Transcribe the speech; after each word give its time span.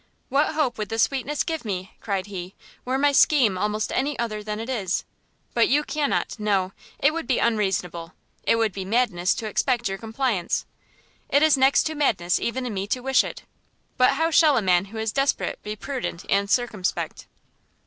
"What 0.29 0.55
hope 0.55 0.79
would 0.79 0.89
this 0.89 1.03
sweetness 1.03 1.43
give 1.43 1.63
me," 1.63 1.93
cried 2.01 2.25
he, 2.25 2.55
"were 2.85 2.97
my 2.97 3.11
scheme 3.11 3.55
almost 3.55 3.91
any 3.91 4.17
other 4.17 4.41
than 4.41 4.59
it 4.59 4.67
is! 4.67 5.03
but 5.53 5.67
you 5.69 5.83
cannot, 5.83 6.39
no, 6.39 6.73
it 6.97 7.13
would 7.13 7.27
be 7.27 7.37
unreasonable, 7.37 8.13
it 8.41 8.55
would 8.55 8.71
be 8.73 8.83
madness 8.83 9.35
to 9.35 9.45
expect 9.45 9.87
your 9.87 9.99
compliance! 9.99 10.65
it 11.29 11.43
is 11.43 11.55
next 11.55 11.83
to 11.83 11.93
madness 11.93 12.39
even 12.39 12.65
in 12.65 12.73
me 12.73 12.87
to 12.87 13.01
wish 13.01 13.23
it, 13.23 13.43
but 13.97 14.13
how 14.13 14.31
shall 14.31 14.57
a 14.57 14.59
man 14.63 14.85
who 14.85 14.97
is 14.97 15.11
desperate 15.11 15.61
be 15.61 15.75
prudent 15.75 16.25
and 16.27 16.49
circumspect?" 16.49 17.27